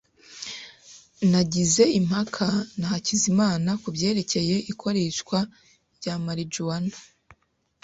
[1.31, 2.47] Nagize impaka
[2.79, 5.37] na Hakizimana kubyerekeye ikoreshwa
[5.97, 6.95] rya marijuwana.